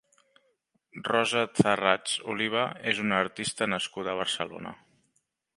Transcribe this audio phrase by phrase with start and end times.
[1.07, 2.65] Rosa Tharrats Oliva
[2.95, 4.77] és una artista nascuda a Barcelona.